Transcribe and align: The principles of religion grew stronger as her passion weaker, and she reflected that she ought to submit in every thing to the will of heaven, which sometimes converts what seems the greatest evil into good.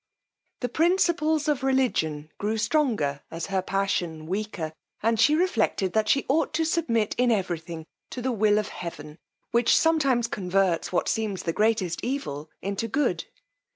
The 0.61 0.69
principles 0.69 1.47
of 1.47 1.61
religion 1.61 2.31
grew 2.39 2.57
stronger 2.57 3.21
as 3.29 3.45
her 3.53 3.61
passion 3.61 4.25
weaker, 4.25 4.73
and 5.03 5.19
she 5.19 5.35
reflected 5.35 5.93
that 5.93 6.09
she 6.09 6.25
ought 6.27 6.55
to 6.55 6.65
submit 6.65 7.13
in 7.19 7.29
every 7.29 7.59
thing 7.59 7.85
to 8.09 8.19
the 8.19 8.31
will 8.31 8.57
of 8.57 8.69
heaven, 8.69 9.19
which 9.51 9.77
sometimes 9.77 10.25
converts 10.25 10.91
what 10.91 11.07
seems 11.07 11.43
the 11.43 11.53
greatest 11.53 12.03
evil 12.03 12.49
into 12.63 12.87
good. 12.87 13.25